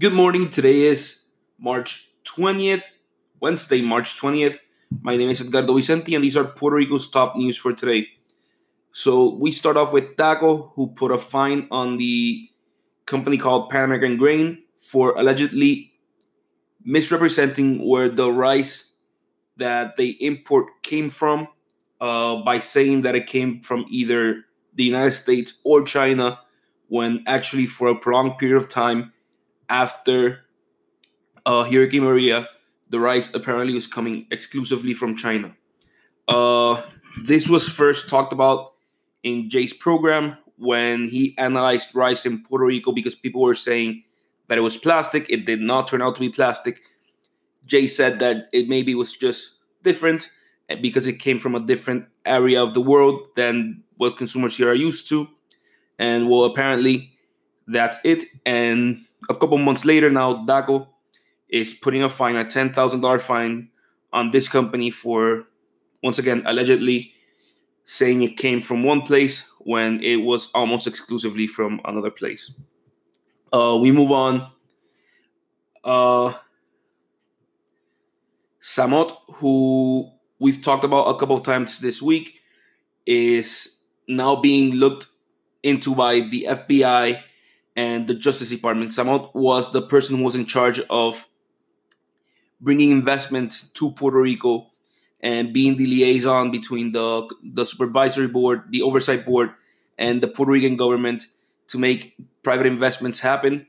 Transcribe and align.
Good 0.00 0.14
morning. 0.14 0.48
Today 0.48 0.86
is 0.86 1.24
March 1.58 2.08
20th, 2.24 2.84
Wednesday, 3.38 3.82
March 3.82 4.18
20th. 4.18 4.56
My 5.02 5.14
name 5.14 5.28
is 5.28 5.42
Edgardo 5.42 5.74
Vicente, 5.74 6.14
and 6.14 6.24
these 6.24 6.38
are 6.38 6.44
Puerto 6.44 6.76
Rico's 6.76 7.10
top 7.10 7.36
news 7.36 7.58
for 7.58 7.74
today. 7.74 8.08
So 8.92 9.34
we 9.34 9.52
start 9.52 9.76
off 9.76 9.92
with 9.92 10.16
Daco, 10.16 10.72
who 10.74 10.88
put 10.94 11.12
a 11.12 11.18
fine 11.18 11.68
on 11.70 11.98
the 11.98 12.48
company 13.04 13.36
called 13.36 13.68
Pan 13.68 13.84
American 13.84 14.16
Grain 14.16 14.62
for 14.78 15.12
allegedly 15.18 15.92
misrepresenting 16.82 17.86
where 17.86 18.08
the 18.08 18.32
rice 18.32 18.92
that 19.58 19.98
they 19.98 20.16
import 20.20 20.82
came 20.82 21.10
from 21.10 21.46
uh, 22.00 22.36
by 22.36 22.58
saying 22.58 23.02
that 23.02 23.14
it 23.14 23.26
came 23.26 23.60
from 23.60 23.84
either 23.90 24.44
the 24.74 24.84
United 24.84 25.12
States 25.12 25.60
or 25.62 25.82
China, 25.82 26.38
when 26.88 27.22
actually, 27.26 27.66
for 27.66 27.88
a 27.88 27.94
prolonged 27.94 28.38
period 28.38 28.56
of 28.56 28.70
time 28.70 29.12
after 29.70 30.40
uh, 31.46 31.64
Hurricane 31.64 32.04
Maria, 32.04 32.48
the 32.90 33.00
rice 33.00 33.32
apparently 33.32 33.72
was 33.72 33.86
coming 33.86 34.26
exclusively 34.30 34.92
from 34.92 35.16
China. 35.16 35.54
Uh, 36.28 36.82
this 37.22 37.48
was 37.48 37.68
first 37.68 38.08
talked 38.08 38.32
about 38.32 38.74
in 39.22 39.48
Jay's 39.48 39.72
program 39.72 40.36
when 40.56 41.08
he 41.08 41.34
analyzed 41.38 41.94
rice 41.94 42.26
in 42.26 42.42
Puerto 42.42 42.66
Rico 42.66 42.92
because 42.92 43.14
people 43.14 43.40
were 43.40 43.54
saying 43.54 44.02
that 44.48 44.58
it 44.58 44.62
was 44.62 44.76
plastic. 44.76 45.30
It 45.30 45.46
did 45.46 45.60
not 45.60 45.88
turn 45.88 46.02
out 46.02 46.16
to 46.16 46.20
be 46.20 46.28
plastic. 46.28 46.80
Jay 47.64 47.86
said 47.86 48.18
that 48.18 48.48
it 48.52 48.68
maybe 48.68 48.94
was 48.94 49.12
just 49.12 49.54
different 49.82 50.28
eh, 50.68 50.74
because 50.74 51.06
it 51.06 51.14
came 51.14 51.38
from 51.38 51.54
a 51.54 51.60
different 51.60 52.06
area 52.26 52.62
of 52.62 52.74
the 52.74 52.80
world 52.80 53.28
than 53.36 53.82
what 53.96 54.16
consumers 54.16 54.56
here 54.56 54.68
are 54.68 54.74
used 54.74 55.08
to. 55.08 55.28
And 55.98 56.28
well, 56.28 56.44
apparently 56.44 57.12
that's 57.66 57.98
it. 58.04 58.24
And 58.44 59.04
a 59.30 59.34
couple 59.34 59.56
months 59.58 59.84
later, 59.84 60.10
now 60.10 60.44
Daco 60.44 60.88
is 61.48 61.72
putting 61.72 62.02
a 62.02 62.08
fine, 62.08 62.36
a 62.36 62.44
$10,000 62.44 63.20
fine 63.20 63.70
on 64.12 64.30
this 64.32 64.48
company 64.48 64.90
for, 64.90 65.44
once 66.02 66.18
again, 66.18 66.42
allegedly 66.46 67.14
saying 67.84 68.22
it 68.22 68.36
came 68.36 68.60
from 68.60 68.82
one 68.82 69.02
place 69.02 69.44
when 69.60 70.02
it 70.02 70.16
was 70.16 70.50
almost 70.52 70.86
exclusively 70.86 71.46
from 71.46 71.80
another 71.84 72.10
place. 72.10 72.52
Uh, 73.52 73.78
we 73.80 73.92
move 73.92 74.10
on. 74.10 74.50
Uh, 75.84 76.34
Samot, 78.60 79.16
who 79.34 80.10
we've 80.38 80.62
talked 80.62 80.84
about 80.84 81.04
a 81.04 81.18
couple 81.18 81.36
of 81.36 81.42
times 81.42 81.78
this 81.78 82.02
week, 82.02 82.40
is 83.06 83.78
now 84.08 84.36
being 84.36 84.72
looked 84.72 85.06
into 85.62 85.94
by 85.94 86.20
the 86.20 86.46
FBI 86.48 87.22
and 87.80 88.06
the 88.06 88.14
Justice 88.14 88.50
Department. 88.50 88.90
Samot 88.90 89.34
was 89.34 89.72
the 89.72 89.80
person 89.80 90.18
who 90.18 90.24
was 90.24 90.34
in 90.34 90.44
charge 90.44 90.80
of 90.90 91.26
bringing 92.60 92.90
investment 92.90 93.72
to 93.72 93.92
Puerto 93.92 94.20
Rico 94.20 94.70
and 95.22 95.54
being 95.54 95.78
the 95.78 95.86
liaison 95.86 96.50
between 96.50 96.92
the 96.92 97.08
the 97.42 97.64
supervisory 97.64 98.28
board, 98.28 98.64
the 98.68 98.82
oversight 98.82 99.24
board, 99.24 99.50
and 99.96 100.20
the 100.20 100.28
Puerto 100.28 100.52
Rican 100.52 100.76
government 100.76 101.28
to 101.68 101.78
make 101.78 102.14
private 102.42 102.66
investments 102.66 103.20
happen. 103.20 103.66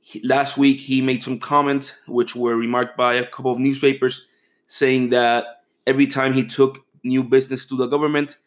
He, 0.00 0.22
last 0.22 0.56
week, 0.56 0.78
he 0.78 1.02
made 1.02 1.24
some 1.24 1.38
comments 1.40 1.98
which 2.06 2.36
were 2.36 2.56
remarked 2.56 2.96
by 2.96 3.14
a 3.14 3.26
couple 3.26 3.50
of 3.50 3.58
newspapers, 3.58 4.26
saying 4.68 5.08
that 5.08 5.64
every 5.84 6.06
time 6.06 6.32
he 6.32 6.44
took 6.46 6.86
new 7.02 7.24
business 7.24 7.66
to 7.66 7.76
the 7.76 7.88
government, 7.94 8.38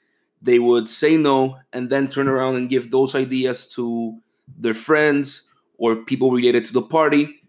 they 0.42 0.60
would 0.60 0.88
say 0.88 1.18
no 1.18 1.60
and 1.74 1.90
then 1.90 2.08
turn 2.08 2.30
around 2.30 2.56
and 2.56 2.70
give 2.70 2.92
those 2.92 3.14
ideas 3.14 3.68
to 3.76 4.22
their 4.58 4.74
friends 4.74 5.44
or 5.78 5.96
people 5.96 6.32
related 6.32 6.66
to 6.66 6.74
the 6.74 6.82
party. 6.82 7.42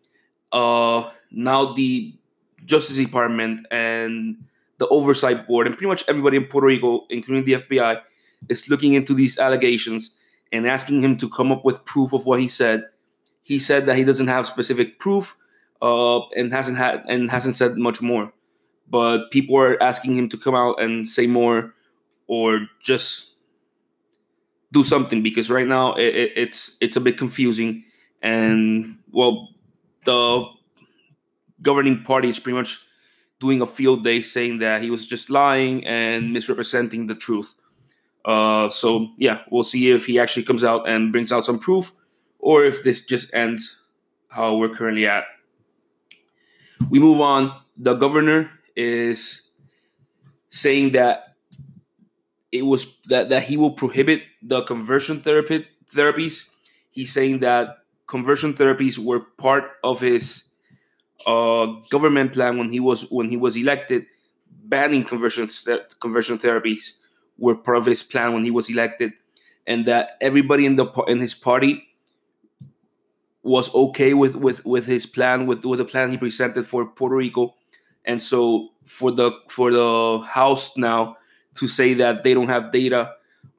Uh, 0.52 1.10
now 1.30 1.72
the 1.72 2.14
Justice 2.64 2.96
Department 2.96 3.66
and 3.70 4.36
the 4.78 4.88
oversight 4.88 5.46
board 5.46 5.66
and 5.66 5.76
pretty 5.76 5.88
much 5.88 6.04
everybody 6.08 6.36
in 6.36 6.44
Puerto 6.44 6.66
Rico, 6.66 7.06
including 7.10 7.44
the 7.44 7.62
FBI, 7.62 8.00
is 8.48 8.68
looking 8.68 8.94
into 8.94 9.14
these 9.14 9.38
allegations 9.38 10.10
and 10.50 10.66
asking 10.66 11.02
him 11.02 11.16
to 11.16 11.28
come 11.28 11.52
up 11.52 11.64
with 11.64 11.84
proof 11.84 12.12
of 12.12 12.26
what 12.26 12.40
he 12.40 12.48
said. 12.48 12.84
He 13.42 13.58
said 13.58 13.86
that 13.86 13.96
he 13.96 14.04
doesn't 14.04 14.28
have 14.28 14.46
specific 14.46 14.98
proof 14.98 15.36
uh, 15.80 16.20
and 16.36 16.52
hasn't 16.52 16.78
had 16.78 17.02
and 17.08 17.30
hasn't 17.30 17.56
said 17.56 17.76
much 17.76 18.00
more. 18.00 18.32
But 18.88 19.30
people 19.30 19.56
are 19.56 19.82
asking 19.82 20.16
him 20.16 20.28
to 20.28 20.36
come 20.36 20.54
out 20.54 20.80
and 20.80 21.08
say 21.08 21.26
more 21.26 21.74
or 22.26 22.66
just 22.80 23.31
do 24.72 24.82
something 24.82 25.22
because 25.22 25.50
right 25.50 25.68
now 25.68 25.94
it, 25.94 26.14
it, 26.14 26.32
it's 26.36 26.76
it's 26.80 26.96
a 26.96 27.00
bit 27.00 27.16
confusing 27.16 27.84
and 28.22 28.98
well 29.12 29.50
the 30.04 30.44
governing 31.62 32.02
party 32.02 32.28
is 32.28 32.40
pretty 32.40 32.56
much 32.56 32.80
doing 33.40 33.60
a 33.60 33.66
field 33.66 34.04
day 34.04 34.22
saying 34.22 34.58
that 34.58 34.82
he 34.82 34.90
was 34.90 35.06
just 35.06 35.30
lying 35.30 35.84
and 35.86 36.32
misrepresenting 36.32 37.06
the 37.06 37.14
truth. 37.14 37.54
Uh, 38.24 38.70
so 38.70 39.08
yeah, 39.18 39.40
we'll 39.50 39.64
see 39.64 39.90
if 39.90 40.06
he 40.06 40.18
actually 40.18 40.44
comes 40.44 40.62
out 40.62 40.88
and 40.88 41.10
brings 41.10 41.32
out 41.32 41.44
some 41.44 41.58
proof, 41.58 41.92
or 42.38 42.64
if 42.64 42.84
this 42.84 43.04
just 43.04 43.34
ends 43.34 43.82
how 44.28 44.56
we're 44.56 44.68
currently 44.68 45.06
at. 45.06 45.24
We 46.88 47.00
move 47.00 47.20
on. 47.20 47.52
The 47.76 47.94
governor 47.94 48.50
is 48.76 49.50
saying 50.48 50.92
that 50.92 51.31
it 52.52 52.62
was 52.62 52.98
that, 53.06 53.30
that 53.30 53.44
he 53.44 53.56
will 53.56 53.72
prohibit 53.72 54.22
the 54.42 54.62
conversion 54.62 55.20
therapy 55.20 55.66
therapies. 55.92 56.48
He's 56.90 57.12
saying 57.12 57.40
that 57.40 57.78
conversion 58.06 58.52
therapies 58.52 58.98
were 58.98 59.20
part 59.20 59.64
of 59.82 60.00
his 60.00 60.44
uh, 61.26 61.66
government 61.90 62.34
plan 62.34 62.58
when 62.58 62.70
he 62.70 62.78
was 62.78 63.10
when 63.10 63.28
he 63.28 63.38
was 63.38 63.56
elected, 63.56 64.06
banning 64.64 65.02
conversion 65.02 65.48
conversion 65.98 66.38
therapies 66.38 66.92
were 67.38 67.56
part 67.56 67.78
of 67.78 67.86
his 67.86 68.02
plan 68.02 68.34
when 68.34 68.44
he 68.44 68.50
was 68.50 68.68
elected, 68.68 69.12
and 69.66 69.86
that 69.86 70.18
everybody 70.20 70.66
in 70.66 70.76
the 70.76 70.86
in 71.08 71.20
his 71.20 71.34
party 71.34 71.88
was 73.42 73.74
okay 73.74 74.12
with 74.12 74.36
with 74.36 74.64
with 74.66 74.86
his 74.86 75.06
plan 75.06 75.46
with 75.46 75.64
with 75.64 75.78
the 75.78 75.84
plan 75.84 76.10
he 76.10 76.18
presented 76.18 76.66
for 76.66 76.86
Puerto 76.86 77.16
Rico, 77.16 77.54
and 78.04 78.20
so 78.20 78.68
for 78.84 79.10
the 79.10 79.32
for 79.48 79.70
the 79.70 80.18
House 80.26 80.76
now 80.76 81.16
to 81.54 81.68
say 81.68 81.94
that 81.94 82.24
they 82.24 82.34
don't 82.34 82.48
have 82.48 82.72
data 82.72 83.14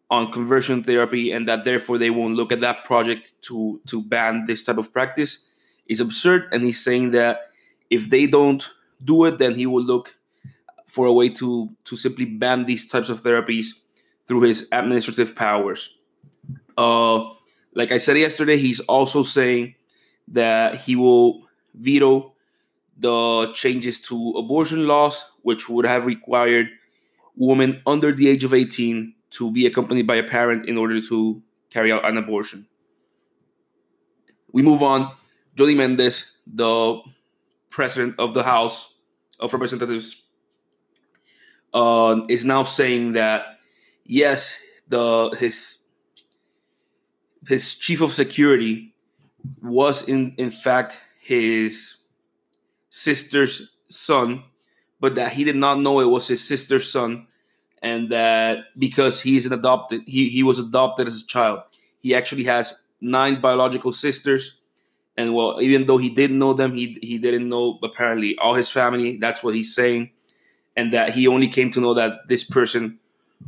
on 0.09 0.31
conversion 0.31 0.83
therapy 0.83 1.31
and 1.31 1.47
that 1.47 1.65
therefore 1.65 1.97
they 1.97 2.09
won't 2.09 2.35
look 2.35 2.51
at 2.51 2.61
that 2.61 2.83
project 2.83 3.33
to 3.41 3.81
to 3.87 4.01
ban 4.01 4.45
this 4.45 4.63
type 4.63 4.77
of 4.77 4.93
practice 4.93 5.45
is 5.87 5.99
absurd 5.99 6.47
and 6.51 6.63
he's 6.63 6.83
saying 6.83 7.11
that 7.11 7.49
if 7.89 8.09
they 8.09 8.25
don't 8.25 8.69
do 9.03 9.25
it, 9.25 9.37
then 9.37 9.55
he 9.55 9.65
will 9.65 9.83
look 9.83 10.15
for 10.87 11.05
a 11.05 11.13
way 11.13 11.29
to 11.29 11.69
to 11.85 11.95
simply 11.95 12.25
ban 12.25 12.65
these 12.65 12.87
types 12.87 13.09
of 13.09 13.21
therapies 13.21 13.67
through 14.25 14.41
his 14.41 14.67
administrative 14.71 15.35
powers. 15.35 15.97
Uh, 16.77 17.29
like 17.75 17.91
I 17.91 17.97
said 17.97 18.17
yesterday, 18.17 18.57
he's 18.57 18.79
also 18.81 19.23
saying 19.23 19.75
that 20.29 20.75
he 20.77 20.95
will 20.95 21.47
veto 21.73 22.33
the 22.97 23.51
changes 23.53 23.99
to 24.01 24.33
abortion 24.37 24.87
laws, 24.87 25.23
which 25.41 25.67
would 25.67 25.85
have 25.85 26.05
required 26.05 26.69
women 27.35 27.81
under 27.85 28.11
the 28.11 28.27
age 28.27 28.43
of 28.43 28.53
18 28.53 29.13
to 29.31 29.51
be 29.51 29.65
accompanied 29.65 30.07
by 30.07 30.15
a 30.15 30.23
parent 30.23 30.67
in 30.67 30.77
order 30.77 31.01
to 31.01 31.41
carry 31.69 31.91
out 31.91 32.05
an 32.05 32.17
abortion. 32.17 32.67
We 34.51 34.61
move 34.61 34.83
on. 34.83 35.11
Johnny 35.55 35.75
Mendez, 35.75 36.31
the 36.45 37.01
president 37.69 38.15
of 38.19 38.33
the 38.33 38.43
House 38.43 38.93
of 39.39 39.53
Representatives, 39.53 40.23
uh, 41.73 42.21
is 42.29 42.45
now 42.45 42.63
saying 42.63 43.13
that 43.13 43.59
yes, 44.05 44.59
the 44.87 45.35
his 45.39 45.79
his 47.47 47.75
chief 47.75 48.01
of 48.01 48.13
security 48.13 48.93
was 49.61 50.07
in 50.07 50.35
in 50.37 50.51
fact 50.51 50.99
his 51.19 51.97
sister's 52.89 53.71
son, 53.87 54.43
but 55.03 55.15
that 55.15 55.33
he 55.33 55.43
did 55.43 55.57
not 55.57 55.81
know 55.81 55.99
it 55.99 56.07
was 56.07 56.29
his 56.29 56.47
sister's 56.47 56.89
son, 56.89 57.27
and 57.81 58.09
that 58.09 58.59
because 58.79 59.19
he's 59.19 59.45
an 59.45 59.51
adopted, 59.51 60.03
he 60.07 60.29
he 60.29 60.43
was 60.43 60.59
adopted 60.59 61.07
as 61.07 61.21
a 61.21 61.25
child. 61.25 61.59
He 61.99 62.15
actually 62.15 62.45
has 62.45 62.79
nine 63.01 63.41
biological 63.41 63.91
sisters 63.91 64.61
and 65.17 65.35
well, 65.35 65.61
even 65.61 65.85
though 65.85 65.97
he 65.97 66.09
didn't 66.09 66.39
know 66.39 66.53
them, 66.53 66.73
he 66.73 66.97
he 67.01 67.17
didn't 67.17 67.49
know 67.49 67.79
apparently 67.83 68.37
all 68.37 68.55
his 68.55 68.69
family. 68.69 69.17
That's 69.17 69.43
what 69.43 69.53
he's 69.53 69.75
saying, 69.75 70.11
and 70.75 70.93
that 70.93 71.11
he 71.11 71.27
only 71.27 71.49
came 71.49 71.69
to 71.71 71.81
know 71.81 71.93
that 71.93 72.27
this 72.27 72.43
person 72.43 72.99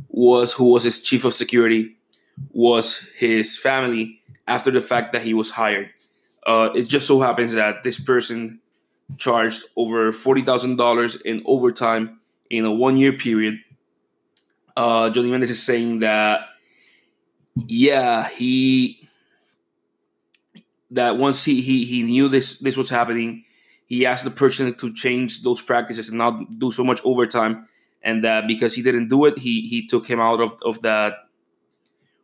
was 0.08 0.52
who 0.52 0.72
was 0.72 0.84
his 0.84 1.00
chief 1.00 1.24
of 1.24 1.34
security 1.34 1.96
was 2.52 3.08
his 3.16 3.56
family 3.56 4.20
after 4.46 4.70
the 4.70 4.80
fact 4.80 5.14
that 5.14 5.22
he 5.22 5.32
was 5.32 5.52
hired. 5.52 5.88
Uh, 6.46 6.68
it 6.76 6.82
just 6.82 7.06
so 7.06 7.20
happens 7.20 7.54
that 7.54 7.82
this 7.82 7.98
person 7.98 8.60
charged 9.18 9.64
over 9.76 10.12
forty 10.12 10.42
thousand 10.42 10.76
dollars 10.76 11.16
in 11.16 11.42
overtime 11.46 12.20
in 12.50 12.64
a 12.64 12.72
one 12.72 12.96
year 12.96 13.12
period. 13.12 13.58
Uh, 14.76 15.10
Johnny 15.10 15.30
Mendez 15.30 15.50
is 15.50 15.62
saying 15.62 16.00
that, 16.00 16.40
yeah, 17.66 18.28
he 18.28 19.08
that 20.90 21.16
once 21.16 21.44
he, 21.44 21.62
he 21.62 21.84
he 21.84 22.02
knew 22.02 22.28
this 22.28 22.58
this 22.58 22.76
was 22.76 22.90
happening, 22.90 23.44
he 23.86 24.04
asked 24.04 24.24
the 24.24 24.30
person 24.30 24.74
to 24.74 24.92
change 24.92 25.42
those 25.42 25.62
practices 25.62 26.08
and 26.08 26.18
not 26.18 26.58
do 26.58 26.70
so 26.70 26.84
much 26.84 27.00
overtime. 27.04 27.68
And 28.02 28.22
that 28.22 28.46
because 28.46 28.74
he 28.74 28.82
didn't 28.82 29.08
do 29.08 29.24
it, 29.24 29.38
he 29.38 29.66
he 29.66 29.88
took 29.88 30.06
him 30.06 30.20
out 30.20 30.40
of, 30.40 30.56
of 30.62 30.82
that 30.82 31.14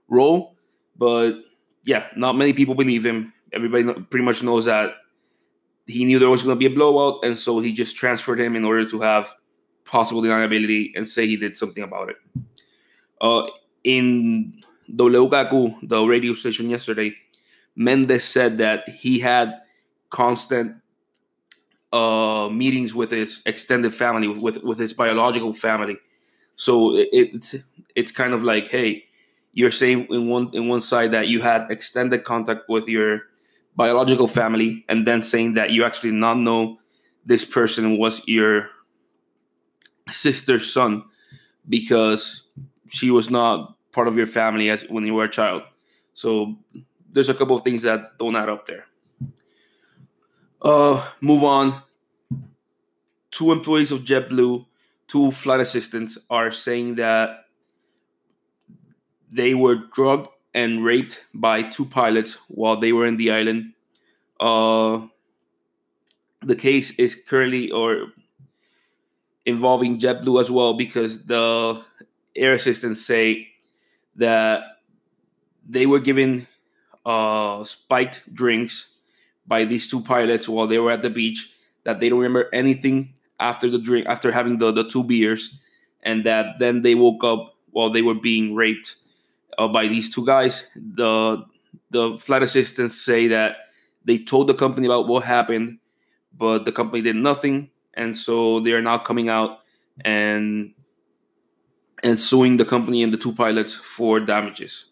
role. 0.08 0.54
But 0.96 1.40
yeah, 1.84 2.06
not 2.16 2.36
many 2.36 2.52
people 2.52 2.76
believe 2.76 3.04
him. 3.04 3.32
Everybody 3.52 3.84
pretty 4.04 4.24
much 4.24 4.42
knows 4.44 4.66
that 4.66 4.94
he 5.86 6.04
knew 6.04 6.18
there 6.18 6.30
was 6.30 6.42
going 6.42 6.54
to 6.54 6.58
be 6.58 6.66
a 6.66 6.74
blowout, 6.74 7.24
and 7.24 7.36
so 7.36 7.60
he 7.60 7.72
just 7.72 7.96
transferred 7.96 8.40
him 8.40 8.56
in 8.56 8.64
order 8.64 8.88
to 8.88 9.00
have 9.00 9.32
possible 9.84 10.22
deniability 10.22 10.92
and 10.94 11.08
say 11.08 11.26
he 11.26 11.36
did 11.36 11.56
something 11.56 11.82
about 11.82 12.10
it. 12.10 12.16
Uh, 13.20 13.46
in 13.84 14.62
WKAQ, 14.90 15.88
the 15.88 16.04
radio 16.04 16.34
station 16.34 16.70
yesterday, 16.70 17.14
Mendez 17.74 18.24
said 18.24 18.58
that 18.58 18.88
he 18.88 19.18
had 19.18 19.60
constant 20.10 20.76
uh, 21.92 22.48
meetings 22.50 22.94
with 22.94 23.10
his 23.10 23.42
extended 23.46 23.92
family, 23.92 24.28
with 24.28 24.62
with 24.62 24.78
his 24.78 24.92
biological 24.92 25.52
family. 25.52 25.98
So 26.56 26.94
it, 26.94 27.08
it's 27.12 27.54
it's 27.94 28.10
kind 28.10 28.32
of 28.32 28.42
like, 28.42 28.68
hey, 28.68 29.04
you're 29.52 29.70
saying 29.70 30.06
in 30.10 30.28
one 30.28 30.50
in 30.52 30.68
one 30.68 30.80
side 30.80 31.12
that 31.12 31.28
you 31.28 31.40
had 31.40 31.70
extended 31.70 32.24
contact 32.24 32.68
with 32.68 32.88
your 32.88 33.22
biological 33.76 34.28
family, 34.28 34.84
and 34.88 35.06
then 35.06 35.22
saying 35.22 35.54
that 35.54 35.70
you 35.70 35.84
actually 35.84 36.12
not 36.12 36.38
know 36.38 36.78
this 37.24 37.44
person 37.44 37.98
was 37.98 38.22
your 38.26 38.68
sister's 40.10 40.72
son 40.72 41.04
because 41.68 42.42
she 42.88 43.10
was 43.10 43.30
not 43.30 43.76
part 43.92 44.08
of 44.08 44.16
your 44.16 44.26
family 44.26 44.68
as 44.68 44.82
when 44.88 45.06
you 45.06 45.14
were 45.14 45.24
a 45.24 45.30
child. 45.30 45.62
So 46.14 46.56
there's 47.10 47.28
a 47.28 47.34
couple 47.34 47.56
of 47.56 47.62
things 47.62 47.82
that 47.82 48.18
don't 48.18 48.36
add 48.36 48.48
up 48.48 48.66
there. 48.66 48.86
Uh, 50.60 51.06
move 51.20 51.44
on. 51.44 51.82
Two 53.30 53.52
employees 53.52 53.92
of 53.92 54.00
JetBlue, 54.00 54.66
two 55.08 55.30
flight 55.30 55.60
assistants, 55.60 56.18
are 56.28 56.52
saying 56.52 56.96
that 56.96 57.46
they 59.30 59.54
were 59.54 59.76
drugged 59.94 60.28
and 60.54 60.84
raped 60.84 61.24
by 61.32 61.62
two 61.62 61.86
pilots 61.86 62.38
while 62.48 62.76
they 62.76 62.92
were 62.92 63.06
in 63.06 63.16
the 63.16 63.30
island. 63.30 63.72
Uh, 64.38 65.06
the 66.40 66.56
case 66.56 66.90
is 66.98 67.14
currently 67.14 67.70
or 67.70 68.12
involving 69.46 69.98
JetBlue 69.98 70.40
as 70.40 70.50
well 70.50 70.74
because 70.74 71.24
the 71.26 71.82
air 72.36 72.54
assistants 72.54 73.04
say 73.04 73.48
that 74.16 74.62
they 75.66 75.86
were 75.86 76.00
given 76.00 76.46
uh, 77.06 77.64
spiked 77.64 78.32
drinks 78.32 78.94
by 79.46 79.64
these 79.64 79.90
two 79.90 80.00
pilots 80.02 80.48
while 80.48 80.66
they 80.66 80.78
were 80.78 80.90
at 80.90 81.02
the 81.02 81.10
beach. 81.10 81.54
That 81.84 81.98
they 81.98 82.08
don't 82.08 82.20
remember 82.20 82.48
anything 82.52 83.14
after 83.40 83.68
the 83.68 83.78
drink, 83.78 84.06
after 84.06 84.30
having 84.30 84.58
the, 84.58 84.70
the 84.70 84.88
two 84.88 85.02
beers, 85.02 85.58
and 86.02 86.24
that 86.24 86.58
then 86.60 86.82
they 86.82 86.94
woke 86.94 87.24
up 87.24 87.56
while 87.70 87.90
they 87.90 88.02
were 88.02 88.14
being 88.14 88.54
raped 88.54 88.96
uh, 89.58 89.68
by 89.68 89.88
these 89.88 90.14
two 90.14 90.24
guys. 90.24 90.66
The 90.74 91.44
the 91.90 92.18
flight 92.18 92.42
assistants 92.42 93.00
say 93.00 93.28
that 93.28 93.56
they 94.04 94.18
told 94.18 94.46
the 94.48 94.54
company 94.54 94.86
about 94.86 95.06
what 95.06 95.24
happened, 95.24 95.78
but 96.36 96.64
the 96.64 96.72
company 96.72 97.02
did 97.02 97.16
nothing, 97.16 97.70
and 97.94 98.16
so 98.16 98.60
they 98.60 98.72
are 98.72 98.82
now 98.82 98.98
coming 98.98 99.28
out 99.28 99.60
and 100.04 100.74
and 102.02 102.18
suing 102.18 102.56
the 102.56 102.64
company 102.64 103.02
and 103.02 103.12
the 103.12 103.16
two 103.16 103.32
pilots 103.32 103.74
for 103.74 104.20
damages. 104.20 104.86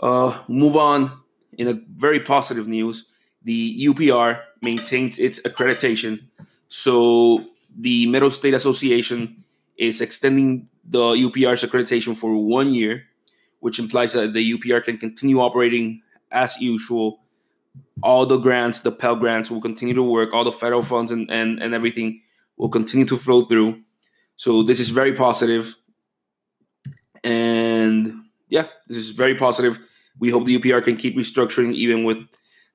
Uh, 0.00 0.42
move 0.48 0.76
on. 0.76 1.12
In 1.58 1.68
a 1.68 1.80
very 1.96 2.20
positive 2.20 2.68
news, 2.68 3.08
the 3.42 3.86
UPR 3.86 4.42
maintains 4.60 5.18
its 5.18 5.40
accreditation. 5.40 6.26
So 6.68 7.46
the 7.78 8.06
Middle 8.06 8.30
State 8.30 8.54
Association 8.54 9.44
is 9.78 10.00
extending 10.00 10.68
the 10.84 10.98
UPR's 10.98 11.62
accreditation 11.62 12.16
for 12.16 12.36
one 12.36 12.74
year, 12.74 13.04
which 13.66 13.80
implies 13.80 14.12
that 14.12 14.32
the 14.32 14.52
UPR 14.52 14.84
can 14.84 14.96
continue 14.96 15.40
operating 15.40 16.00
as 16.30 16.56
usual. 16.60 17.18
All 18.00 18.24
the 18.24 18.36
grants, 18.36 18.78
the 18.78 18.92
Pell 18.92 19.16
grants, 19.16 19.50
will 19.50 19.60
continue 19.60 19.92
to 19.92 20.04
work. 20.04 20.32
All 20.32 20.44
the 20.44 20.52
federal 20.52 20.84
funds 20.84 21.10
and, 21.10 21.28
and, 21.32 21.60
and 21.60 21.74
everything 21.74 22.20
will 22.56 22.68
continue 22.68 23.04
to 23.06 23.16
flow 23.16 23.42
through. 23.42 23.82
So 24.36 24.62
this 24.62 24.78
is 24.78 24.90
very 24.90 25.14
positive. 25.14 25.74
And 27.24 28.14
yeah, 28.48 28.68
this 28.86 28.98
is 28.98 29.10
very 29.10 29.34
positive. 29.34 29.80
We 30.20 30.30
hope 30.30 30.44
the 30.44 30.60
UPR 30.60 30.84
can 30.84 30.96
keep 30.96 31.16
restructuring 31.16 31.74
even 31.74 32.04
with 32.04 32.18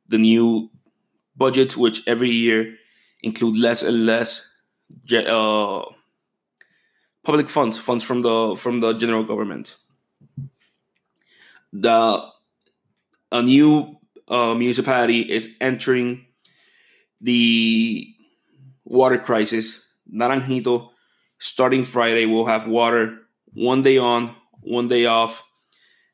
the 0.09 0.17
new 0.17 0.71
budgets, 1.37 1.77
which 1.77 2.05
every 2.05 2.31
year 2.31 2.75
include 3.23 3.55
less 3.55 3.81
and 3.81 4.05
less 4.05 4.45
uh, 5.15 5.83
public 7.23 7.47
funds, 7.47 7.77
funds 7.77 8.03
from 8.03 8.23
the 8.23 8.57
from 8.57 8.79
the 8.81 8.91
general 8.91 9.23
government. 9.23 9.77
The 11.73 12.31
a 13.31 13.41
new 13.41 13.97
uh, 14.27 14.53
municipality 14.53 15.21
is 15.21 15.55
entering 15.61 16.25
the 17.21 18.07
water 18.83 19.17
crisis. 19.17 19.85
Naranjito, 20.13 20.89
starting 21.39 21.83
Friday, 21.83 22.25
will 22.25 22.45
have 22.45 22.67
water 22.67 23.19
one 23.53 23.81
day 23.81 23.97
on, 23.97 24.35
one 24.61 24.87
day 24.87 25.05
off. 25.05 25.43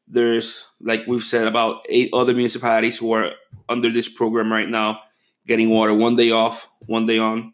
There's, 0.08 0.66
like 0.80 1.06
we've 1.08 1.24
said, 1.24 1.48
about 1.48 1.86
eight 1.90 2.10
other 2.14 2.34
municipalities 2.34 2.98
who 2.98 3.12
are 3.14 3.32
under 3.68 3.90
this 3.90 4.08
program 4.08 4.52
right 4.52 4.70
now, 4.70 5.02
getting 5.46 5.70
water 5.70 5.94
one 5.94 6.16
day 6.16 6.32
off, 6.32 6.70
one 6.86 7.08
day 7.08 7.18
on, 7.18 7.54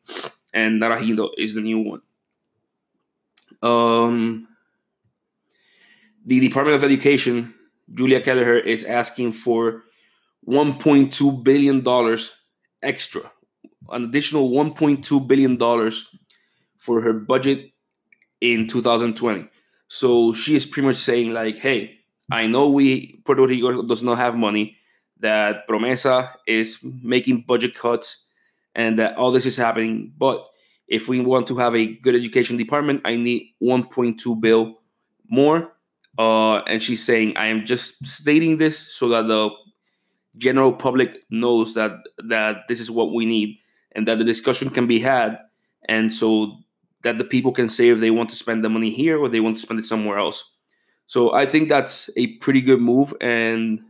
and 0.53 0.81
Naranjito 0.81 1.29
is 1.37 1.55
the 1.55 1.61
new 1.61 1.79
one. 1.79 2.01
Um, 3.63 4.47
the 6.25 6.39
Department 6.39 6.75
of 6.75 6.83
Education, 6.83 7.53
Julia 7.91 8.21
Kelleher, 8.21 8.57
is 8.57 8.83
asking 8.83 9.33
for 9.33 9.83
$1.2 10.47 11.43
billion 11.43 12.17
extra, 12.81 13.31
an 13.89 14.03
additional 14.05 14.51
$1.2 14.51 15.27
billion 15.27 15.91
for 16.77 17.01
her 17.01 17.13
budget 17.13 17.71
in 18.41 18.67
2020. 18.67 19.47
So 19.87 20.33
she 20.33 20.55
is 20.55 20.65
pretty 20.65 20.87
much 20.87 20.97
saying 20.97 21.33
like, 21.33 21.57
hey, 21.57 21.99
I 22.31 22.47
know 22.47 22.69
we 22.69 23.21
Puerto 23.25 23.45
Rico 23.45 23.83
does 23.83 24.01
not 24.01 24.17
have 24.17 24.35
money, 24.35 24.77
that 25.19 25.67
Promesa 25.67 26.31
is 26.47 26.79
making 26.83 27.45
budget 27.47 27.75
cuts, 27.75 28.25
and 28.75 28.99
that 28.99 29.15
all 29.17 29.31
this 29.31 29.45
is 29.45 29.55
happening. 29.55 30.13
But 30.17 30.45
if 30.87 31.07
we 31.07 31.19
want 31.21 31.47
to 31.47 31.57
have 31.57 31.75
a 31.75 31.85
good 31.85 32.15
education 32.15 32.57
department, 32.57 33.01
I 33.05 33.15
need 33.15 33.53
1.2 33.61 34.41
bill 34.41 34.79
more. 35.29 35.72
Uh, 36.17 36.57
and 36.67 36.81
she's 36.81 37.03
saying, 37.03 37.35
I 37.37 37.47
am 37.47 37.65
just 37.65 38.05
stating 38.05 38.57
this 38.57 38.77
so 38.77 39.09
that 39.09 39.27
the 39.27 39.49
general 40.37 40.73
public 40.73 41.23
knows 41.29 41.73
that 41.73 41.91
that 42.27 42.67
this 42.67 42.79
is 42.79 42.89
what 42.91 43.13
we 43.13 43.25
need, 43.25 43.57
and 43.95 44.07
that 44.07 44.17
the 44.17 44.23
discussion 44.23 44.69
can 44.69 44.87
be 44.87 44.99
had, 44.99 45.39
and 45.89 46.11
so 46.11 46.57
that 47.01 47.17
the 47.17 47.23
people 47.25 47.51
can 47.51 47.67
say 47.67 47.89
if 47.89 47.99
they 47.99 48.11
want 48.11 48.29
to 48.29 48.35
spend 48.35 48.63
the 48.63 48.69
money 48.69 48.89
here 48.89 49.19
or 49.19 49.27
they 49.27 49.41
want 49.41 49.57
to 49.57 49.61
spend 49.61 49.79
it 49.79 49.85
somewhere 49.85 50.17
else. 50.17 50.51
So 51.07 51.33
I 51.33 51.45
think 51.45 51.67
that's 51.67 52.09
a 52.15 52.37
pretty 52.37 52.61
good 52.61 52.79
move 52.79 53.13
and 53.19 53.81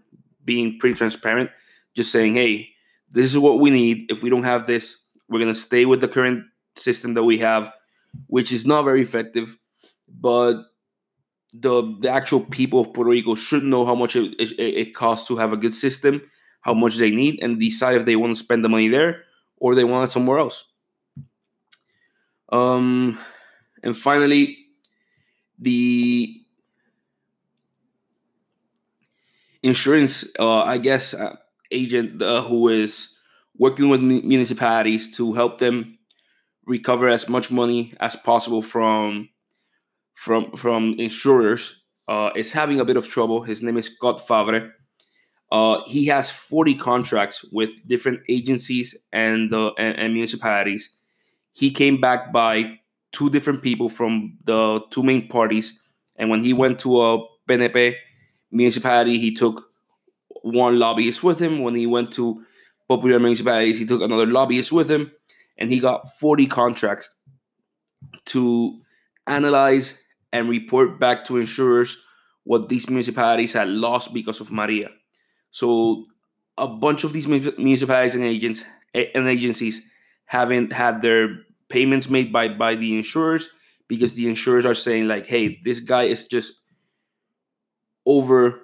being 0.45 0.79
pretty 0.79 0.95
transparent, 0.95 1.51
just 1.93 2.11
saying, 2.11 2.33
hey, 2.33 2.69
this 3.11 3.31
is 3.31 3.37
what 3.37 3.59
we 3.59 3.69
need. 3.69 4.11
If 4.11 4.23
we 4.23 4.29
don't 4.29 4.43
have 4.43 4.65
this, 4.65 4.97
we're 5.29 5.39
going 5.39 5.53
to 5.53 5.59
stay 5.59 5.85
with 5.85 6.01
the 6.01 6.07
current 6.07 6.43
system 6.75 7.13
that 7.13 7.23
we 7.23 7.37
have, 7.37 7.71
which 8.27 8.51
is 8.51 8.65
not 8.65 8.83
very 8.83 9.01
effective. 9.01 9.57
But 10.09 10.63
the, 11.53 11.95
the 11.99 12.09
actual 12.09 12.41
people 12.41 12.81
of 12.81 12.93
Puerto 12.93 13.11
Rico 13.11 13.35
should 13.35 13.63
know 13.63 13.85
how 13.85 13.95
much 13.95 14.15
it, 14.15 14.33
it, 14.39 14.59
it 14.59 14.95
costs 14.95 15.27
to 15.27 15.37
have 15.37 15.53
a 15.53 15.57
good 15.57 15.75
system, 15.75 16.21
how 16.61 16.73
much 16.73 16.97
they 16.97 17.11
need, 17.11 17.39
and 17.41 17.59
decide 17.59 17.95
if 17.95 18.05
they 18.05 18.15
want 18.15 18.35
to 18.35 18.43
spend 18.43 18.63
the 18.63 18.69
money 18.69 18.87
there 18.87 19.23
or 19.57 19.75
they 19.75 19.83
want 19.83 20.09
it 20.09 20.11
somewhere 20.11 20.39
else. 20.39 20.65
Um, 22.51 23.19
and 23.83 23.95
finally, 23.95 24.57
the 25.59 26.35
insurance, 29.61 30.25
uh, 30.39 30.61
I 30.63 30.77
guess, 30.77 31.13
uh, 31.13 31.35
agent 31.71 32.21
uh, 32.21 32.43
who 32.43 32.69
is 32.69 33.15
working 33.57 33.89
with 33.89 34.01
municipalities 34.01 35.15
to 35.17 35.33
help 35.33 35.59
them 35.59 35.97
recover 36.65 37.07
as 37.07 37.29
much 37.29 37.51
money 37.51 37.93
as 37.99 38.15
possible 38.15 38.61
from 38.61 39.29
from 40.13 40.51
from 40.55 40.95
insurers 40.97 41.83
uh, 42.07 42.29
is 42.35 42.51
having 42.51 42.79
a 42.79 42.85
bit 42.85 42.97
of 42.97 43.07
trouble. 43.07 43.41
His 43.43 43.61
name 43.61 43.77
is 43.77 43.87
Scott 43.87 44.25
Favre. 44.27 44.73
Uh, 45.51 45.81
he 45.85 46.07
has 46.07 46.31
40 46.31 46.75
contracts 46.75 47.45
with 47.51 47.69
different 47.85 48.21
agencies 48.27 48.97
and, 49.11 49.53
uh, 49.53 49.71
and, 49.77 49.99
and 49.99 50.13
municipalities 50.13 50.89
he 51.53 51.71
came 51.71 52.01
back 52.01 52.33
by 52.33 52.79
two 53.11 53.29
different 53.29 53.61
people 53.61 53.87
from 53.87 54.37
the 54.43 54.81
two 54.89 55.03
main 55.03 55.27
parties. 55.27 55.79
And 56.17 56.29
when 56.29 56.43
he 56.43 56.51
went 56.51 56.79
to 56.79 57.01
a 57.01 57.27
PNP 57.47 57.95
municipality, 58.51 59.19
he 59.19 59.33
took 59.33 59.69
one 60.41 60.79
lobbyist 60.79 61.23
with 61.23 61.39
him. 61.39 61.61
When 61.61 61.75
he 61.75 61.85
went 61.85 62.11
to 62.13 62.43
Popular 62.89 63.19
Municipalities, 63.19 63.79
he 63.79 63.85
took 63.85 64.01
another 64.01 64.25
lobbyist 64.25 64.71
with 64.71 64.89
him, 64.91 65.11
and 65.57 65.71
he 65.71 65.79
got 65.79 66.11
40 66.19 66.47
contracts 66.47 67.15
to 68.25 68.81
analyze 69.27 69.93
and 70.33 70.49
report 70.49 70.99
back 70.99 71.23
to 71.25 71.37
insurers 71.37 71.97
what 72.43 72.67
these 72.67 72.89
municipalities 72.89 73.53
had 73.53 73.69
lost 73.69 74.13
because 74.13 74.41
of 74.41 74.51
Maria. 74.51 74.89
So 75.51 76.07
a 76.57 76.67
bunch 76.67 77.05
of 77.05 77.13
these 77.13 77.27
municipalities 77.27 78.15
and 78.15 78.25
agents 78.25 78.65
and 78.93 79.27
agencies 79.27 79.81
haven't 80.25 80.73
had 80.73 81.01
their 81.01 81.39
payments 81.69 82.09
made 82.09 82.33
by 82.33 82.49
by 82.49 82.75
the 82.75 82.97
insurers 82.97 83.49
because 83.87 84.15
the 84.15 84.27
insurers 84.27 84.65
are 84.65 84.73
saying 84.75 85.07
like, 85.07 85.25
hey, 85.27 85.59
this 85.63 85.79
guy 85.79 86.03
is 86.03 86.25
just 86.27 86.61
over 88.05 88.59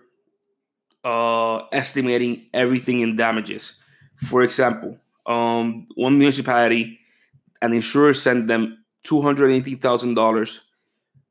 uh, 1.03 1.65
estimating 1.71 2.47
everything 2.53 2.99
in 2.99 3.15
damages. 3.15 3.73
For 4.17 4.41
example, 4.41 4.97
um, 5.25 5.87
one 5.95 6.17
municipality, 6.17 6.99
an 7.61 7.73
insurer 7.73 8.13
sent 8.13 8.47
them 8.47 8.83
two 9.03 9.21
hundred 9.21 9.51
eighty 9.51 9.75
thousand 9.75 10.15
dollars 10.15 10.59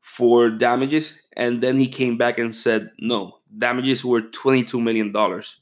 for 0.09 0.49
damages, 0.49 1.21
and 1.37 1.62
then 1.62 1.77
he 1.77 1.87
came 1.87 2.17
back 2.17 2.38
and 2.38 2.55
said, 2.55 2.91
no, 2.99 3.38
damages 3.57 4.03
were 4.05 4.23
twenty 4.23 4.65
two 4.65 4.81
million 4.81 5.12
dollars. 5.12 5.61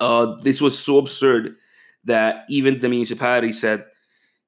Uh, 0.00 0.36
this 0.42 0.60
was 0.60 0.78
so 0.78 0.98
absurd 0.98 1.56
that 2.04 2.44
even 2.48 2.80
the 2.80 2.88
municipality 2.88 3.50
said, 3.52 3.84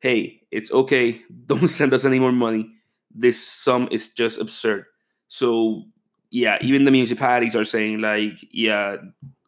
hey, 0.01 0.41
it's 0.51 0.71
okay, 0.71 1.21
don't 1.47 1.69
send 1.69 1.93
us 1.93 2.05
any 2.05 2.21
more 2.21 2.33
money. 2.33 2.71
This 3.11 3.45
sum 3.47 3.89
is 3.91 4.09
just 4.09 4.41
absurd. 4.41 4.87
So 5.27 5.83
yeah, 6.31 6.59
even 6.63 6.85
the 6.85 6.91
municipalities 6.91 7.57
are 7.57 7.65
saying 7.65 8.01
like, 8.01 8.35
yeah, 8.53 8.97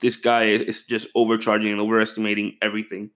this 0.00 0.16
guy 0.16 0.44
is 0.44 0.82
just 0.82 1.06
overcharging 1.14 1.70
and 1.70 1.80
overestimating 1.80 2.56
everything. 2.60 3.10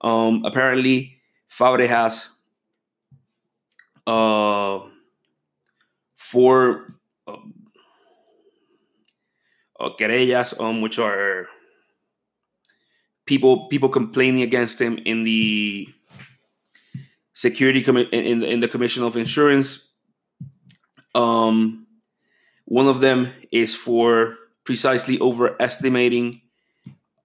Um, 0.00 0.44
apparently, 0.46 1.18
Fabre 1.48 1.86
has 1.88 2.28
uh, 4.06 4.80
four 6.30 6.94
uh, 7.26 7.40
uh, 9.80 9.90
querellas, 9.98 10.52
um, 10.60 10.82
which 10.82 10.98
are 10.98 11.48
people 13.24 13.68
people 13.68 13.88
complaining 13.88 14.42
against 14.42 14.80
him 14.80 14.98
in 15.04 15.24
the 15.24 15.88
security 17.32 17.82
commi- 17.82 18.10
in, 18.12 18.42
in 18.42 18.60
the 18.60 18.68
commission 18.68 19.04
of 19.04 19.16
insurance. 19.16 19.88
Um 21.14 21.86
one 22.64 22.88
of 22.88 23.00
them 23.00 23.32
is 23.50 23.74
for 23.74 24.36
precisely 24.64 25.18
overestimating 25.20 26.42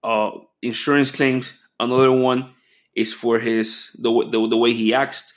uh 0.04 0.32
insurance 0.62 1.12
claims. 1.12 1.60
Another 1.80 2.12
one 2.12 2.54
is 2.96 3.12
for 3.12 3.40
his 3.40 3.92
the, 4.00 4.12
the, 4.32 4.48
the 4.48 4.58
way 4.58 4.72
he 4.72 4.94
acts. 4.94 5.34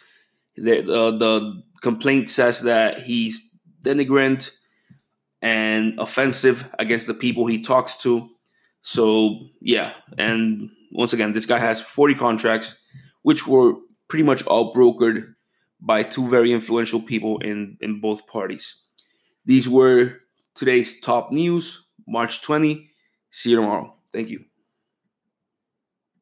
The, 0.57 0.83
the 0.83 1.19
the 1.19 1.63
complaint 1.83 2.29
says 2.31 2.63
that 2.63 3.03
he's 3.03 3.43
denigrant 3.83 4.51
and 5.43 5.99
offensive 5.99 6.69
against 6.79 7.07
the 7.07 7.15
people 7.15 7.47
he 7.47 7.63
talks 7.63 7.97
to 8.03 8.29
so 8.87 9.49
yeah, 9.61 9.95
and 10.17 10.71
once 10.93 11.13
again, 11.13 11.33
this 11.33 11.45
guy 11.45 11.59
has 11.59 11.81
40 11.81 12.15
contracts, 12.15 12.81
which 13.23 13.45
were 13.45 13.75
pretty 14.07 14.23
much 14.23 14.47
all 14.47 14.73
brokered 14.73 15.33
by 15.81 16.05
two 16.05 16.29
very 16.29 16.53
influential 16.53 17.03
people 17.03 17.39
in 17.39 17.79
in 17.81 18.01
both 18.01 18.29
parties. 18.29 18.77
These 19.45 19.69
were 19.69 20.21
today's 20.55 21.01
top 21.01 21.33
news, 21.33 21.85
March 22.07 22.43
20. 22.43 22.89
See 23.33 23.51
you 23.51 23.57
tomorrow. 23.57 23.93
Thank 24.13 24.29
you. 24.29 24.45